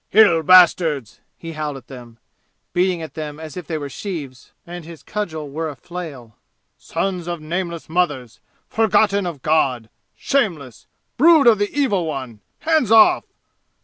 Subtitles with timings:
[0.09, 2.17] "Hill bastards!" he howled at them,
[2.73, 6.35] beating at them as if they were sheaves and his cudgel were a flail.
[6.75, 8.39] "Sons of nameless mothers!
[8.67, 9.91] Forgotten of God!
[10.15, 10.87] Shameless!
[11.17, 12.39] Brood of the evil one!
[12.61, 13.25] Hands off!"